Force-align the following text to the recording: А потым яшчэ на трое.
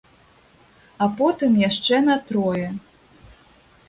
А 1.03 1.07
потым 1.19 1.51
яшчэ 1.69 1.99
на 2.07 2.15
трое. 2.31 2.65